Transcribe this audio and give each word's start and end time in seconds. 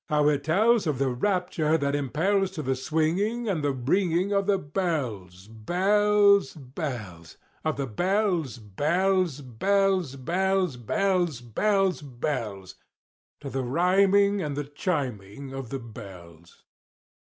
—how 0.09 0.27
it 0.29 0.43
tells 0.43 0.87
Of 0.87 0.97
the 0.97 1.09
rapture 1.11 1.77
that 1.77 1.93
impels 1.93 2.49
To 2.57 2.63
the 2.63 2.73
swinging 2.75 3.47
and 3.47 3.63
the 3.63 3.69
ringing 3.71 4.31
Of 4.33 4.47
the 4.47 4.57
bells, 4.57 5.47
bells, 5.47 6.55
bells— 6.55 7.37
Of 7.63 7.77
the 7.77 7.85
bells, 7.85 8.57
bells, 8.57 9.41
bells, 9.41 10.15
bells, 10.15 10.75
Bells, 10.77 11.41
bells, 11.41 12.01
bells— 12.01 12.75
To 13.41 13.49
the 13.51 13.61
rhyming 13.61 14.41
and 14.41 14.57
the 14.57 14.63
chiming 14.65 15.53
of 15.53 15.69
the 15.69 15.77
bells! 15.77 16.63